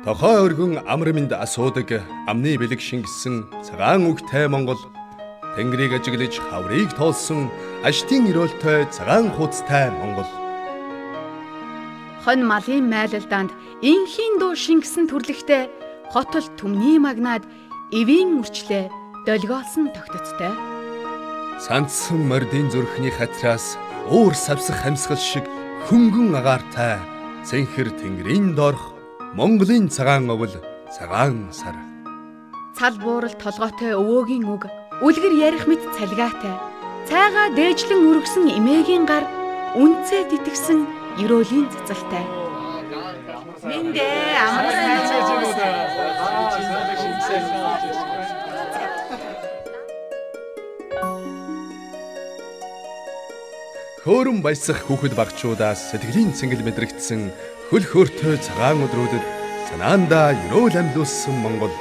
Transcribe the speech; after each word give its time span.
Тохой 0.00 0.40
өргөн 0.48 0.80
амраминд 0.88 1.28
асуудаг 1.36 2.00
амны 2.24 2.56
бэлэг 2.56 2.80
шингэсэн 2.80 3.52
цагаан 3.60 4.08
үгтэй 4.08 4.48
Монгол 4.48 4.80
Тэнгэрийг 5.60 5.92
ажиглаж 5.92 6.40
хаврыг 6.40 6.96
тоолсон 6.96 7.52
аштын 7.84 8.32
өрөөлтэй 8.32 8.88
цагаан 8.88 9.28
хуудастай 9.36 9.92
Монгол. 9.92 10.24
Хон 12.24 12.48
малын 12.48 12.88
майлалдаанд 12.88 13.52
инхийн 13.84 14.40
дуу 14.40 14.56
шингэсэн 14.56 15.04
төрлөخтэй 15.12 15.68
хотол 16.08 16.48
түмний 16.56 16.96
магнаад 16.96 17.44
эвийн 17.92 18.40
үрчлээ 18.40 18.88
долгиолсон 19.28 19.92
тогтцтой 19.92 20.56
Сандсан 21.60 22.24
мордын 22.24 22.72
зүрхний 22.72 23.12
хатраас 23.12 23.76
уур 24.08 24.32
савсах 24.32 24.80
хамсгал 24.80 25.20
шиг 25.20 25.44
хөнгөн 25.92 26.32
агаартай 26.40 26.96
цэнхэр 27.44 27.92
тэнгэрийн 28.00 28.56
доорх 28.56 28.96
Монголын 29.38 29.86
цагаан 29.88 30.26
овл 30.34 30.50
цагаан 30.90 31.54
сар. 31.54 31.76
Цал 32.76 32.98
буурал 32.98 33.34
толгойтой 33.38 33.94
өвөөгийн 33.94 34.42
үг, 34.50 34.66
үлгэр 35.06 35.34
ярих 35.38 35.64
мэт 35.70 35.82
цалгаатай. 35.94 36.54
Цайгаа 37.06 37.54
дээжлэн 37.54 38.10
өргсөн 38.10 38.50
эмээгийн 38.58 39.06
гар, 39.06 39.22
үнцээ 39.78 40.34
титгсэн 40.34 40.82
ерөөлийн 41.22 41.70
цацалтай. 41.70 42.26
Миндэ 43.62 44.02
амарсан. 44.34 44.90
Хөөрөн 54.02 54.42
баясах 54.42 54.80
хүүхэд 54.90 55.14
багчуудаас 55.14 55.94
сэтгэлийн 55.94 56.34
цэнгэл 56.34 56.66
мэдрэгдсэн 56.66 57.30
хөл 57.70 57.86
хөөртэй 57.86 58.34
цагаан 58.42 58.82
өдрүүдэд 58.86 59.24
санаандаа 59.70 60.34
ерөөл 60.50 60.74
амьлуулсан 60.82 61.36
Монгол 61.38 61.74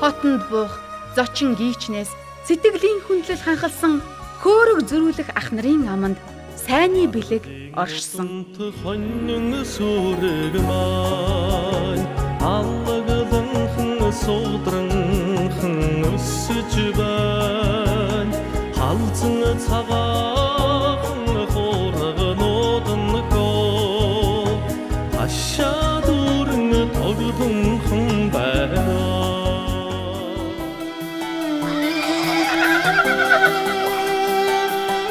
хотонд 0.00 0.42
буух 0.48 0.72
зочин 1.16 1.52
гීчнээс 1.60 2.10
сэтгэлийн 2.48 3.00
хүндлэл 3.04 3.44
ханхалсан 3.44 4.00
хөөрөг 4.40 4.80
зөрүүлэх 4.88 5.28
ах 5.36 5.48
нарын 5.52 5.84
аманд 5.94 6.18
сайнны 6.64 7.04
бэлэг 7.12 7.44
оршсон. 7.76 8.48
Хонин 8.80 9.52
сүрэг 9.74 10.54
маань 10.68 12.06
аллагланхан 12.40 14.12
суудранхан 14.22 15.76
өсөж 16.12 16.72
байна. 16.98 18.36
Халзан 18.76 19.58
цагаахан 19.66 20.33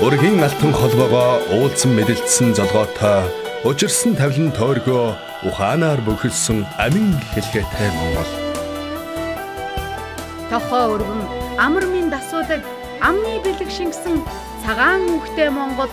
Өрхийн 0.04 0.40
алтан 0.48 0.72
холбоогоо 0.72 1.44
уулзсан 1.56 1.92
мэдэлдсэн 1.96 2.56
золгоотой 2.56 3.28
учирсан 3.68 4.16
тавлан 4.16 4.52
тойргоо 4.56 5.16
ухаанаар 5.48 6.00
бөхөлсөн 6.08 6.64
амин 6.86 7.12
хэлхээтэй 7.36 7.90
Монгол. 7.92 8.32
Тохоо 10.48 10.86
өргөн 10.96 11.22
амар 11.66 11.86
минь 11.92 12.12
дасуудаг 12.12 12.64
амны 13.08 13.44
бэлэг 13.44 13.68
шингэсэн 13.68 14.24
цагаан 14.64 15.04
үхтэй 15.20 15.50
Монгол 15.52 15.92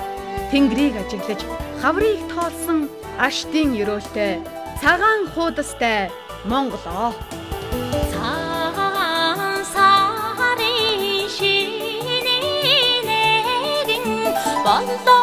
тэнгэрийг 0.50 0.94
ажиглаж 1.02 1.42
хаврыг 1.82 2.22
тоолсон 2.30 2.86
аштын 3.18 3.74
өрөөлтэй 3.82 4.59
цагаан 4.80 5.20
хуудастай 5.32 6.00
Монгол. 6.50 6.80
Цагаан 8.12 9.60
сарын 9.74 11.28
шинэ 11.36 12.38
нэгэн 13.06 14.06
болдог 14.64 15.19